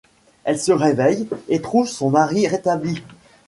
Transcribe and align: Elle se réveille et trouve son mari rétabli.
Elle 0.45 0.57
se 0.59 0.71
réveille 0.71 1.27
et 1.47 1.61
trouve 1.61 1.87
son 1.87 2.09
mari 2.09 2.47
rétabli. 2.47 3.03